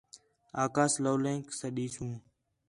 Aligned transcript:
آکھاس 0.63 0.93
لولینک 1.03 1.45
سݙیسوں 1.59 2.13